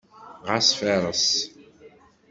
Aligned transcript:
Ɣas 0.47 0.69
fareṣ. 0.79 1.25